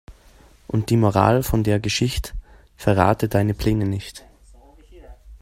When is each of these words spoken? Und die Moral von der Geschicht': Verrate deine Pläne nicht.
Und 0.65 0.89
die 0.89 0.97
Moral 0.97 1.43
von 1.43 1.63
der 1.63 1.79
Geschicht': 1.79 2.33
Verrate 2.75 3.27
deine 3.29 3.53
Pläne 3.53 3.85
nicht. 3.85 4.25